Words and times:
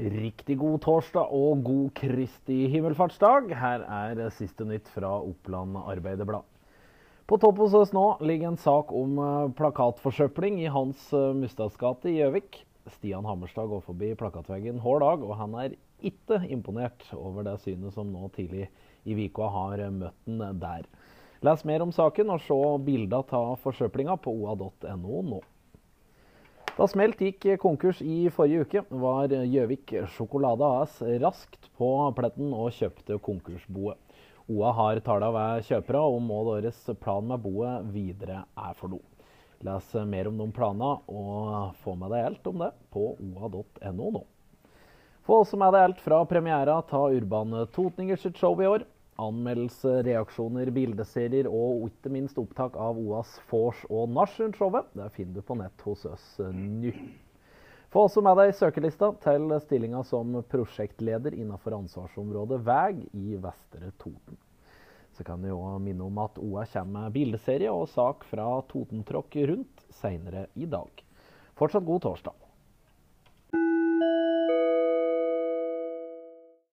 Riktig 0.00 0.54
god 0.56 0.78
torsdag 0.80 1.32
og 1.36 1.58
god 1.66 1.90
Kristi 1.98 2.62
himmelfartsdag. 2.72 3.50
Her 3.52 3.82
er 3.84 4.30
siste 4.32 4.64
nytt 4.64 4.86
fra 4.88 5.10
Oppland 5.20 5.76
Arbeiderblad. 5.76 6.46
På 7.28 7.36
topp 7.36 7.60
hos 7.60 7.76
oss 7.76 7.92
nå 7.92 8.04
ligger 8.24 8.48
en 8.48 8.56
sak 8.58 8.94
om 8.96 9.18
eh, 9.20 9.50
plakatforsøpling 9.58 10.56
i 10.62 10.70
Hans 10.72 11.02
eh, 11.12 11.34
Mustads 11.36 11.76
gate 11.76 12.08
i 12.08 12.16
Gjøvik. 12.16 12.62
Stian 12.94 13.28
Hammerstad 13.28 13.68
går 13.68 13.84
forbi 13.84 14.14
plakatveggen 14.16 14.80
hver 14.80 15.04
dag, 15.04 15.20
og 15.26 15.36
han 15.36 15.58
er 15.66 15.76
ikke 16.00 16.40
imponert 16.48 17.04
over 17.12 17.44
det 17.44 17.58
synet 17.60 17.92
som 17.92 18.08
nå 18.08 18.32
tidlig 18.32 18.70
i 19.04 19.18
uka 19.20 19.52
har 19.52 19.84
møtt 19.92 20.16
den 20.24 20.60
der. 20.64 20.88
Les 21.44 21.68
mer 21.68 21.84
om 21.84 21.92
saken 21.92 22.32
og 22.32 22.40
se 22.48 22.60
bilder 22.88 23.36
av 23.36 23.58
forsøplinga 23.66 24.16
på 24.24 24.32
oa.no 24.32 25.22
nå. 25.28 25.44
Da 26.76 26.86
Smelt 26.88 27.18
gikk 27.20 27.44
konkurs 27.60 27.98
i 28.02 28.28
forrige 28.32 28.64
uke, 28.64 28.82
var 29.02 29.32
Gjøvik 29.32 29.92
Sjokolade 30.14 30.66
AS 30.80 31.00
raskt 31.22 31.66
på 31.76 31.88
pletten 32.16 32.52
og 32.54 32.70
kjøpte 32.76 33.18
konkursboet. 33.24 33.98
OA 34.50 34.70
har 34.78 35.00
tala 35.06 35.30
ved 35.34 35.66
kjøpere 35.66 36.02
om 36.14 36.30
hva 36.30 36.56
deres 36.60 36.78
plan 37.02 37.26
med 37.26 37.42
boet 37.42 37.90
videre 37.94 38.44
er 38.58 38.78
for 38.78 38.92
noe. 38.92 39.02
Les 39.66 39.90
mer 40.08 40.30
om 40.30 40.38
de 40.40 40.46
planene 40.56 40.92
og 41.10 41.74
få 41.82 41.96
med 41.98 42.14
deg 42.14 42.28
alt 42.30 42.46
om 42.48 42.62
det 42.62 42.70
på 42.94 43.10
oa.no 43.18 44.12
nå. 44.16 44.22
Få 45.26 45.42
også 45.42 45.58
med 45.60 45.74
deg 45.74 45.88
alt 45.88 46.00
fra 46.00 46.22
premiera 46.26 46.78
av 46.80 47.18
Urban 47.18 47.58
Totninger 47.74 48.18
sitt 48.18 48.38
show 48.40 48.54
i 48.62 48.70
år. 48.70 48.86
Anmeldelser, 49.20 50.02
reaksjoner, 50.06 50.70
bildeserier 50.72 51.48
og 51.50 51.88
ikke 51.90 52.12
minst 52.12 52.38
opptak 52.40 52.78
av 52.80 52.98
OAs 53.00 53.34
vors 53.50 53.82
og 53.90 54.08
nachspiel-showet. 54.16 54.94
Det 54.96 55.10
finner 55.16 55.40
du 55.40 55.44
på 55.44 55.58
nett 55.60 55.84
hos 55.84 56.06
oss 56.08 56.28
nå. 56.40 56.94
Få 57.90 58.04
også 58.06 58.22
med 58.22 58.38
deg 58.38 58.52
søkerlista 58.54 59.10
til 59.24 59.50
stillinga 59.64 60.04
som 60.06 60.36
prosjektleder 60.48 61.34
innenfor 61.34 61.74
ansvarsområdet 61.80 62.60
veg 62.64 63.02
i 63.18 63.34
Vestre 63.42 63.90
Toten. 63.98 64.38
Så 65.18 65.26
kan 65.26 65.42
jeg 65.44 65.56
òg 65.56 65.80
minne 65.82 66.06
om 66.06 66.20
at 66.22 66.38
OA 66.38 66.62
kommer 66.70 67.08
med 67.08 67.16
bildeserie 67.18 67.72
og 67.74 67.90
sak 67.90 68.22
fra 68.30 68.46
Totentråkk 68.70 69.40
rundt 69.50 69.82
seinere 69.98 70.46
i 70.54 70.70
dag. 70.70 71.02
Fortsatt 71.58 71.84
god 71.84 72.06
torsdag. 72.06 72.49